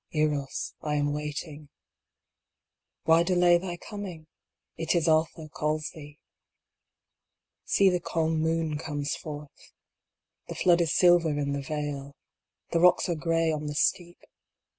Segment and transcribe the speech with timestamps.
[0.13, 1.69] Eros, I am waiting.
[3.03, 4.25] Why delay thy coming?
[4.75, 6.17] It is Atha calls thee.
[7.65, 9.73] See the calm moon comes forth.
[10.47, 12.15] The flood is silver in the vale.
[12.71, 14.17] The rocks are gray on the steep.